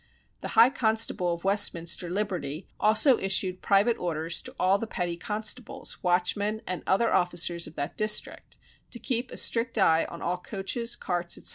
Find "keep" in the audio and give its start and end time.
8.97-9.29